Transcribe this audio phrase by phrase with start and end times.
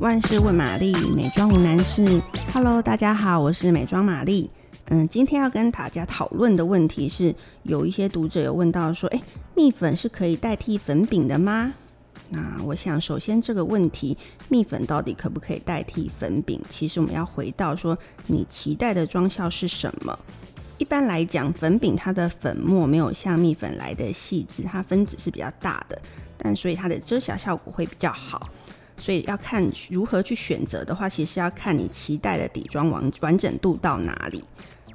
[0.00, 2.22] 万事问玛丽，美妆无难事。
[2.52, 4.48] Hello，大家好，我是美妆玛丽。
[4.90, 7.34] 嗯，今天要跟大家讨论的问题是，
[7.64, 9.20] 有一些读者有问到说，诶，
[9.56, 11.74] 蜜粉是可以代替粉饼的吗？
[12.28, 14.16] 那我想，首先这个问题，
[14.48, 16.60] 蜜粉到底可不可以代替粉饼？
[16.70, 20.16] 其实我们要回到说，你期待的妆效是什么？
[20.78, 26.00] 一般来讲，粉饼它的粉末没有像蜜粉来的细致，它分子是比较大的，
[26.36, 28.48] 但所以它的遮瑕效果会比较好。
[28.98, 34.44] 所以要看如何去选择的话，其实要看你期待的底妆完完整度到哪里。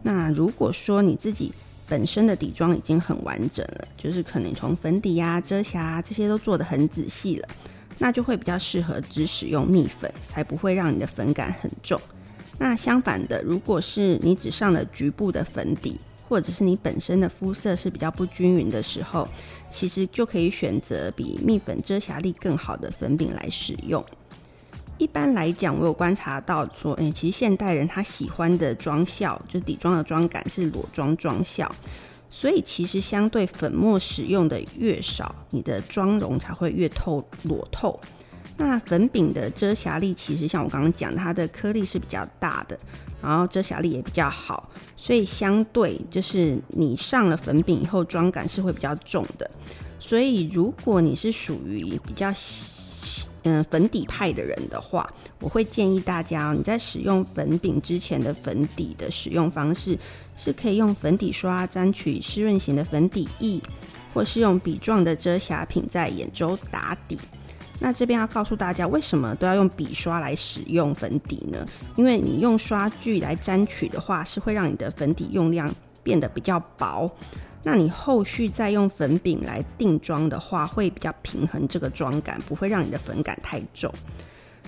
[0.01, 1.53] 那如果说你自己
[1.87, 7.47] 本身的底妆已经很完整了，就是可能从粉底呀、遮瑕这些都做得很仔细了，
[7.99, 11.99] 那就会比较适合只使用蜜粉，才不会让你的粉感很重。
[12.59, 15.99] 那相反的，如果是你只上了局部的粉底，
[16.33, 19.27] 或者是你本身的肤色是比较不均匀的时候，
[19.69, 24.03] 其实就可以选择比蜜粉遮瑕力更好的粉饼来使用。
[24.97, 31.71] 一般来讲，我有观察到说，诶，其实现代人他喜欢的妆效，就底妆的妆感是裸妆妆效，
[32.31, 37.99] 所以其实相对粉末使用的越少，你的妆容才会越透裸透。
[38.57, 42.79] 那粉饼的遮瑕力，其实像我刚刚讲，它的颗粒是比较大的，
[43.21, 44.67] 然后遮瑕力也比较好，
[45.03, 49.51] 所以相对就是你上了粉饼以后，妆感是会比较重的。
[49.99, 52.31] 所以如果你是属于比较。
[53.45, 59.99] 嗯，粉底派的人的话，我会建议大家哦，你在使用粉饼之前的粉底的使用方式，
[60.37, 63.61] 是可以用粉底刷沾取湿润型的粉底液，
[64.13, 67.19] 或是用笔状的遮瑕品在眼周打底。
[67.79, 71.65] 那这边要告诉大家，为什么都要用笔刷来使用粉底呢？
[71.95, 77.09] 因为你用刷具来沾取的话，是会让你的粉底用量变得比较薄。
[77.63, 83.93] 那你后续再用粉饼来定妆的话，会比较平衡这个妆感，不会让你的粉感太重。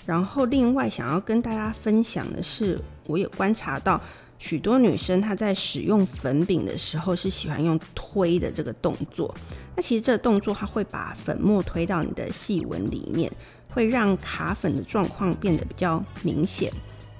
[0.06, 4.00] 然后另外想要跟大家分享的是，我有观察到
[4.38, 9.34] 许多女生她在使用粉饼的时候是喜欢用推的这个动作。
[9.76, 13.32] 那其实这个动作它会把粉末推到你的细纹里面，
[13.70, 16.72] 会让卡粉的状况变得比较明显。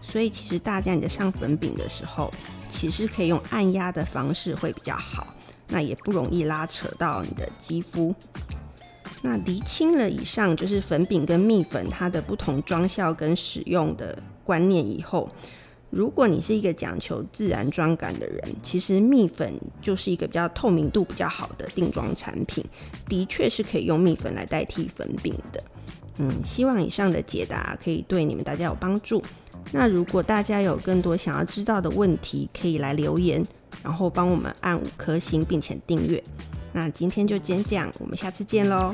[0.02, 2.32] 所以其实大家你在上粉饼的时候，
[2.70, 5.34] 其实可以用按压的方式会比较好。
[5.68, 8.14] 那也不容易拉扯到你的肌肤。
[9.24, 15.28] 那厘清了以上就是粉饼跟蜜粉它的不同妆效跟使用的观念以后，
[15.96, 22.62] 如果你是一个讲求自然妆感的人，其实蜜粉就是一个比较透明度比较好的定妆产品，
[23.08, 25.64] 的确是可以用蜜粉来代替粉饼的。
[26.18, 29.24] 嗯，希望以上的解答可以对你们大家有帮助。
[29.72, 33.42] 那如果大家有更多想要知道的问题，可以来留言。
[33.82, 36.22] 然后帮我们按五颗星，并且订阅。
[36.74, 38.94] 那今天就先这样，我们下次见喽。